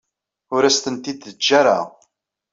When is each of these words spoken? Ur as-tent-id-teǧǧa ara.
Ur 0.55 0.61
as-tent-id-teǧǧa 0.63 1.53
ara. 1.59 1.79